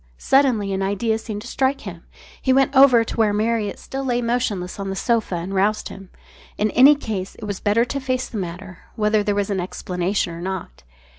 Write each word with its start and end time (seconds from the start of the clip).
Suddenly 0.17 0.73
an 0.73 0.81
idea 0.81 1.19
seemed 1.19 1.43
to 1.43 1.47
strike 1.47 1.81
him. 1.81 2.05
He 2.41 2.51
went 2.51 2.75
over 2.75 3.03
to 3.03 3.17
where 3.17 3.33
Marriott 3.33 3.77
still 3.77 4.03
lay 4.03 4.19
motionless 4.19 4.79
on 4.79 4.89
the 4.89 4.95
sofa 4.95 5.35
and 5.35 5.53
roused 5.53 5.89
him. 5.89 6.09
In 6.57 6.71
any 6.71 6.95
case 6.95 7.35
it 7.35 7.45
was 7.45 7.59
better 7.59 7.85
to 7.85 7.99
face 7.99 8.27
the 8.27 8.39
matter, 8.39 8.79
whether 8.95 9.21
there 9.21 9.35
was 9.35 9.51
an 9.51 9.59
explanation 9.59 10.33
or 10.33 10.41
not. 10.41 10.81